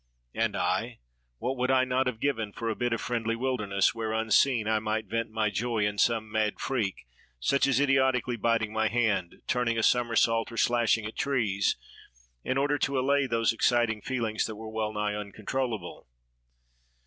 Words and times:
And 0.33 0.55
I— 0.57 0.97
what 1.37 1.55
would 1.57 1.69
I 1.69 1.83
not 1.83 2.07
have 2.07 2.19
given 2.19 2.53
for 2.53 2.69
a 2.69 2.75
bit 2.75 2.91
of 2.91 2.99
friendly 2.99 3.35
wilderness, 3.35 3.93
where, 3.93 4.13
unseen, 4.13 4.67
I 4.67 4.79
might 4.79 5.05
vent 5.05 5.29
my 5.29 5.51
joy 5.51 5.85
in 5.85 5.99
some 5.99 6.31
mad 6.31 6.59
freak, 6.59 7.05
such 7.39 7.67
as 7.67 7.79
idiotically 7.79 8.35
biting 8.35 8.73
my 8.73 8.87
hand, 8.87 9.43
turning 9.45 9.77
a 9.77 9.83
somersault, 9.83 10.51
or 10.51 10.57
slashing 10.57 11.05
at 11.05 11.17
trees, 11.17 11.77
in 12.43 12.57
order 12.57 12.79
to 12.79 12.97
allay 12.97 13.27
those 13.27 13.53
exciting 13.53 14.01
feelings 14.01 14.45
that 14.47 14.55
were 14.55 14.71
well 14.71 14.91
nigh 14.91 15.13
uncontrollable. 15.13 16.07